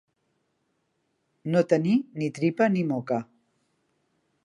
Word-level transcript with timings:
No 1.55 1.63
tenir 1.73 1.95
ni 2.23 2.33
tripa 2.39 2.73
ni 2.79 2.85
moca. 2.95 3.25